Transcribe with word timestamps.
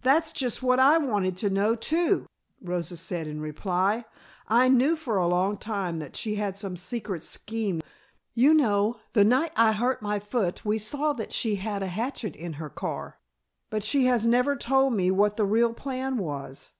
"That's 0.00 0.32
just 0.32 0.62
what 0.62 0.80
I 0.80 0.96
wanted 0.96 1.36
to 1.36 1.50
know, 1.50 1.74
too," 1.74 2.24
Rosa 2.62 2.96
said 2.96 3.26
in 3.26 3.38
reply. 3.42 4.06
"I 4.48 4.70
knew 4.70 4.96
for 4.96 5.18
a 5.18 5.26
long 5.26 5.58
time 5.58 5.98
that 5.98 6.16
she 6.16 6.36
had 6.36 6.56
some 6.56 6.74
secret 6.74 7.22
scheme; 7.22 7.82
you 8.32 8.54
know 8.54 8.98
the 9.12 9.26
night 9.26 9.52
I 9.56 9.72
hurt 9.72 10.00
my 10.00 10.20
foot 10.20 10.64
we 10.64 10.78
saw 10.78 11.12
that 11.12 11.34
she 11.34 11.56
had 11.56 11.82
a 11.82 11.86
hatchet 11.86 12.34
in 12.34 12.54
her 12.54 12.70
car, 12.70 13.18
but 13.68 13.84
she 13.84 14.06
has 14.06 14.26
never 14.26 14.56
told 14.56 14.94
me 14.94 15.10
what 15.10 15.36
the 15.36 15.44
real 15.44 15.74
plan 15.74 16.16
was. 16.16 16.70